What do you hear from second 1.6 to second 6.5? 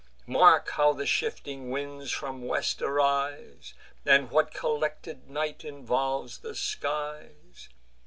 winds from west arise, And what collected night involves